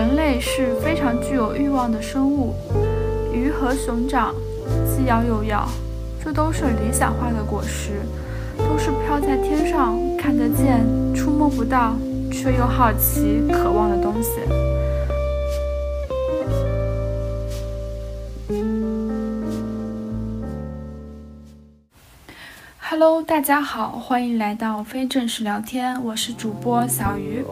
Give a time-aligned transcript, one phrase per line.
[0.00, 2.54] 人类是非常具有欲望的生物，
[3.34, 4.34] 鱼和熊掌，
[4.86, 5.68] 既要又要，
[6.24, 8.00] 这都是理想化的果实，
[8.56, 10.80] 都是飘在天上看得见、
[11.14, 11.94] 触摸不到，
[12.32, 14.40] 却又好奇、渴望的东西。
[22.78, 27.44] Hello，大家好，欢迎来到非正式聊天，我是主播小鱼。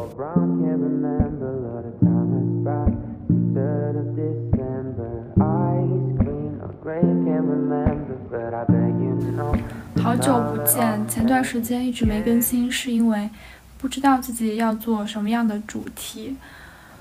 [10.02, 13.28] 好久不见，前段时间一直没更新，是因为
[13.76, 16.36] 不知道自己要做什么样的主题。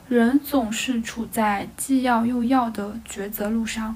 [0.08, 3.96] 人总是处在既要又要的抉择路上。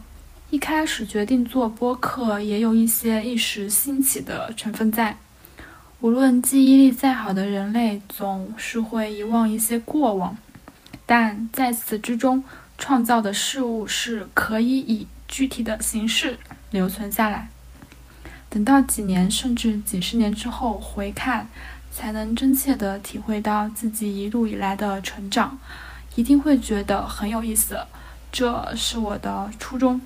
[0.50, 5.16] 一开始决定做播客，也有一些一时兴起的成分在。
[6.02, 10.36] 无论记忆力再好的人类，总是会遗忘一些过往，
[11.06, 12.44] 但在此之中，
[12.78, 16.38] 创造的事物是可以以具体的形式
[16.70, 17.50] 留存下来。
[18.50, 21.48] 等到几年甚至几十年之后回看，
[21.90, 25.58] 才能真切地体会到自己一路以来的成长，
[26.16, 27.80] 一定会觉得很有意思。
[28.32, 30.00] 这是我的初衷。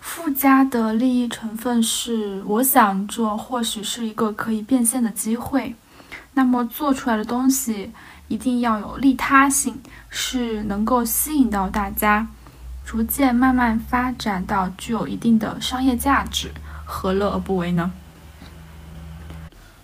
[0.00, 5.74] 附加的利益成分是，我想这或许是一个可以变现的机会。
[6.34, 7.92] 那么做出来的东西
[8.26, 12.26] 一定要有利他性，是能够吸引到大家，
[12.84, 16.52] 逐渐慢慢发展到具有一定的商业价值，
[16.84, 17.90] 何乐而不为呢？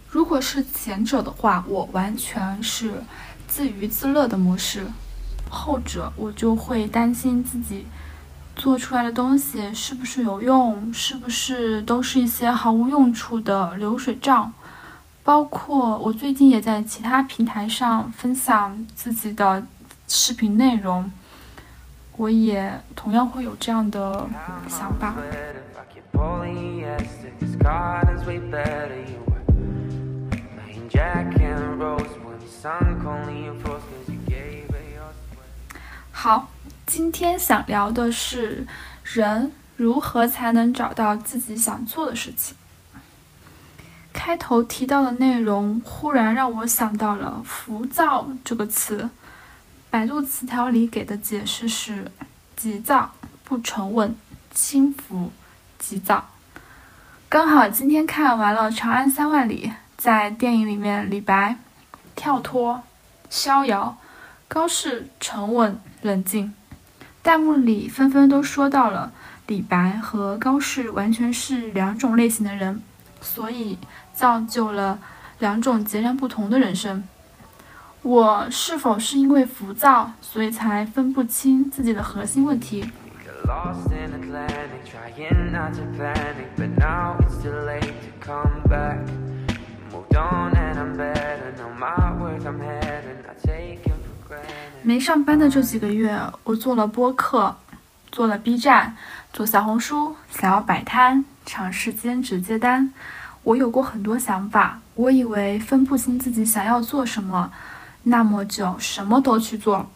[0.08, 3.02] 如果是前者的话，我完全是
[3.48, 4.82] 自娱自乐的模式；
[5.48, 7.86] 后者，我就会担心自己。
[8.56, 10.92] 做出来的东西是不是有用？
[10.92, 14.52] 是不是都是一些毫无用处的流水账？
[15.22, 19.64] 包括我最近也在其他平台上分享自己的
[20.08, 21.10] 视频内容，
[22.20, 24.28] 我也同样会有这样的
[24.68, 25.14] 想法。
[36.12, 36.50] 好。
[36.86, 38.66] 今天想聊的是，
[39.04, 42.56] 人如何才能找到自己想做的事情。
[44.12, 49.08] 开头提到的内容，忽然让我想到了“浮躁”这个词。
[49.90, 52.12] 百度词条里给的解释是：
[52.56, 53.10] 急躁、
[53.42, 54.14] 不沉稳、
[54.54, 55.32] 轻浮、
[55.80, 56.28] 急躁。
[57.28, 61.56] 刚好今天看完了《长安三万里》，在电影里面，李白
[62.14, 62.84] 跳脱、
[63.28, 63.98] 逍遥，
[64.46, 66.54] 高适沉稳冷静。
[67.24, 69.12] 弹幕里纷纷都说到了
[69.48, 72.80] 李白和高适完全是两种类型的人，
[73.20, 73.76] 所以
[74.14, 75.00] 造就了
[75.40, 77.02] 两种截然不同的人生。
[78.02, 82.90] 我是否是因为浮躁，所以才分不清自己的核心问题？
[94.82, 97.54] 没上班的这几个月，我做了播客，
[98.10, 98.96] 做了 B 站，
[99.30, 102.90] 做小红书，想要摆摊，尝试兼职接单。
[103.42, 107.52] 我有过很多想法，我以为分不清自己想要做什么，
[108.02, 109.90] 那么就什么都去做，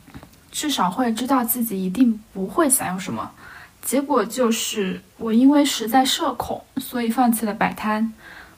[0.52, 3.30] 至少会知道自己一定不会想要什么。
[3.82, 8.12] 结果就是，我因为实在社恐，所以放弃了摆摊。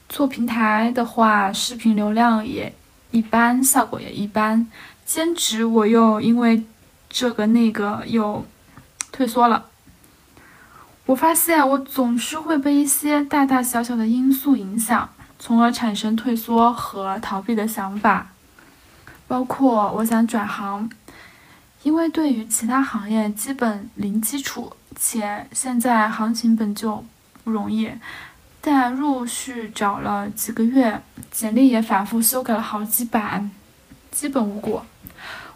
[0.07, 2.73] 做平台的话，视频流量也
[3.11, 4.67] 一般，效果也一般。
[5.05, 6.63] 兼职我又因为
[7.09, 8.45] 这个那个又
[9.11, 9.65] 退缩了。
[11.05, 15.09] 我发现我总是会被一些大大小小的因素影响，
[15.39, 18.31] 从而产生退缩和逃避的想法。
[19.27, 20.89] 包括我想转行，
[21.83, 27.03] 因为对于其他行业基本零基础，且现在行情本就
[27.43, 27.91] 不容易，
[28.61, 33.51] 但陆续找了几个月，简历也反复修改了好几版，
[34.11, 34.85] 基本无果。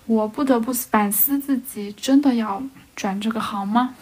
[0.05, 2.61] 我不得不反思自己，真的要
[2.95, 3.95] 转这个行吗？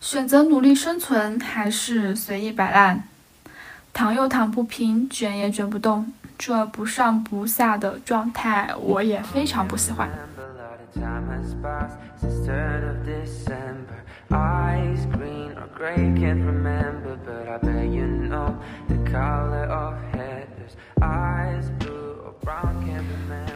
[0.00, 3.08] 选择努力生存，还是随意摆烂？
[3.92, 10.08] 躺又躺不平，卷也卷不动，这不上不下的状态，我也非常不喜欢。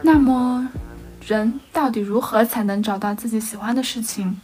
[0.01, 0.67] 那么。
[1.27, 4.39] 人到底如何才能找到自己喜欢的事情？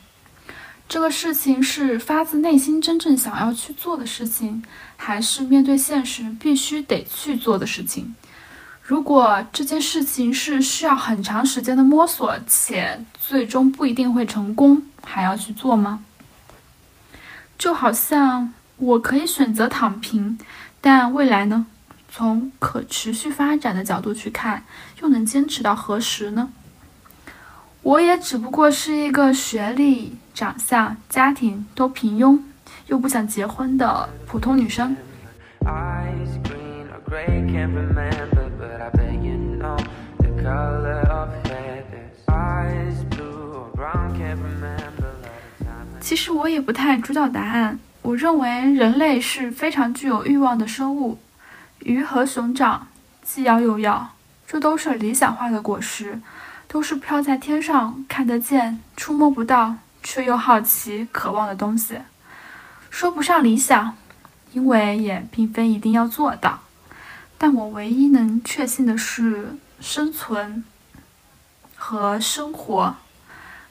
[0.88, 4.64] 这个事情是发自内心真正想要去做的事情，
[4.96, 8.14] 还是面对现实必须得去做的事情？
[8.84, 16.04] 如果这件事情是需要很长时间的摸索，且最终不一定会成功，还要去做吗？
[17.58, 20.38] 就好像我可以选择躺平，
[20.82, 21.66] 但未来呢？
[22.12, 24.64] 从可持续发展的角度去看，
[25.02, 26.50] 又能坚持到何时呢？
[27.84, 32.40] 我也只不过是一个学历、长相、家庭都平庸，
[32.88, 34.96] 又不想结婚的普通女生。
[46.00, 47.78] 其实我也不太知道答案。
[48.02, 51.18] 我认为人类是非常具有欲望的生物，
[51.80, 52.88] 鱼和熊掌
[53.22, 54.12] 既要又要，
[54.48, 56.20] 这都是理想化的果实，
[56.74, 62.00] 都是飘在天上看得见、触摸不到却又好奇、渴望的东西。
[62.90, 63.96] 说不上理想，
[64.54, 66.62] 因为也并非一定要做到。
[67.38, 70.64] 但我唯一能确信的是，生存
[71.76, 72.96] 和生活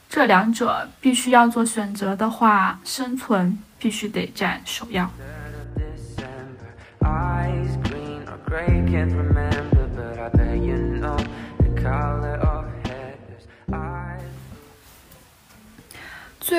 [0.09, 5.11] 这两者必须要做选择的话，生存必须得占首要。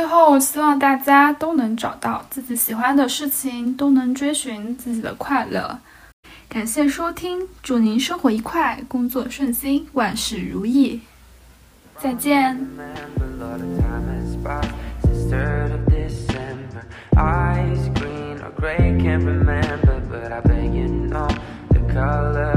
[0.05, 5.79] 最后，希望大家都能找到自己喜欢的事情，都能追寻自己的快乐。
[6.47, 11.01] 感谢收听，祝您生活愉快，工作顺心，万事如意。
[11.99, 12.55] 再见。
[21.97, 22.54] I'm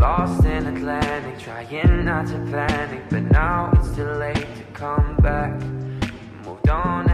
[0.00, 5.60] lost in Atlantic, trying not to panic But now it's too late to come back.
[6.46, 7.09] Moved on